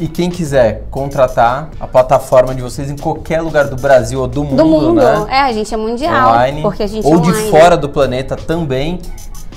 E 0.00 0.08
quem 0.08 0.30
quiser 0.30 0.82
contratar 0.90 1.70
a 1.78 1.86
plataforma 1.86 2.54
de 2.54 2.62
vocês 2.62 2.90
em 2.90 2.96
qualquer 2.96 3.40
lugar 3.40 3.68
do 3.68 3.76
Brasil 3.76 4.20
ou 4.20 4.26
do 4.26 4.42
mundo, 4.44 4.56
Do 4.56 4.64
mundo. 4.66 4.94
né? 4.94 5.26
É, 5.28 5.40
a 5.42 5.52
gente 5.52 5.72
é 5.72 5.76
mundial. 5.76 6.30
online, 6.30 6.62
Porque 6.62 6.82
a 6.82 6.86
gente 6.86 7.03
ou 7.04 7.18
é 7.18 7.20
de 7.20 7.30
online. 7.30 7.50
fora 7.50 7.76
do 7.76 7.88
planeta 7.88 8.34
também. 8.36 9.00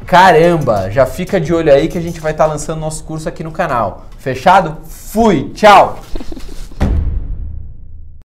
caramba. 0.05 0.91
Já 0.91 1.05
fica 1.05 1.39
de 1.39 1.53
olho 1.53 1.71
aí 1.71 1.87
que 1.87 1.97
a 1.97 2.01
gente 2.01 2.19
vai 2.19 2.31
estar 2.31 2.45
tá 2.45 2.51
lançando 2.51 2.79
nosso 2.79 3.03
curso 3.03 3.27
aqui 3.27 3.43
no 3.43 3.51
canal. 3.51 4.05
Fechado? 4.17 4.77
Fui, 4.87 5.51
tchau! 5.53 5.99